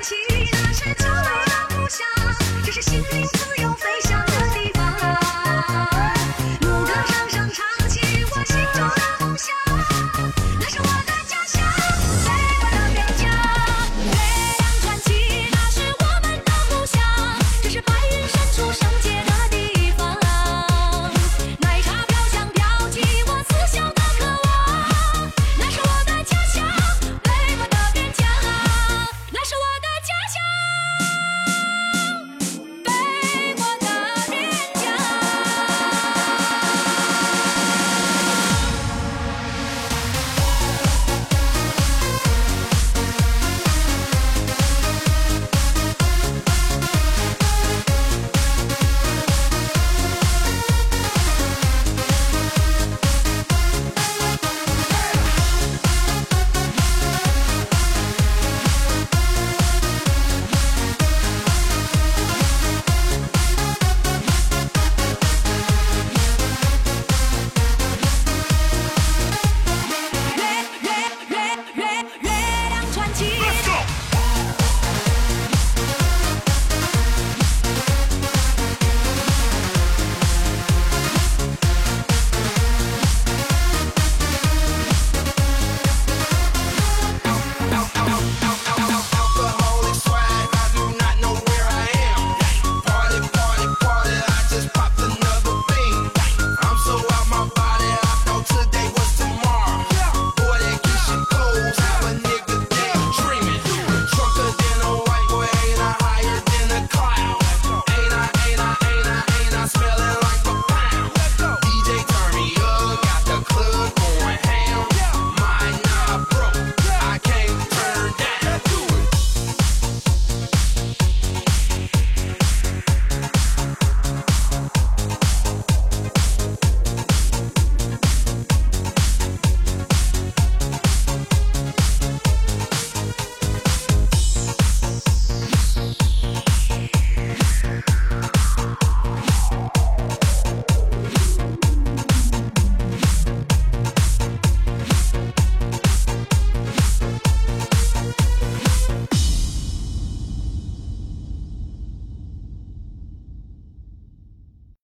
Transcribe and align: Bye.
Bye. 0.00 0.29